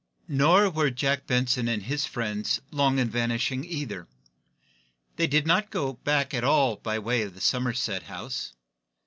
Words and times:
Nor 0.27 0.71
were 0.71 0.89
Jack 0.89 1.27
Benson 1.27 1.67
and 1.67 1.83
his 1.83 2.07
friends 2.07 2.59
long 2.71 2.97
in 2.97 3.07
vanishing, 3.07 3.63
either. 3.63 4.07
They 5.17 5.27
did 5.27 5.45
not 5.45 5.69
go 5.69 5.93
back 5.93 6.33
at 6.33 6.43
all 6.43 6.77
by 6.77 6.95
the 6.95 7.01
way 7.03 7.21
of 7.21 7.35
the 7.35 7.39
Somerset 7.41 8.01
House. 8.01 8.51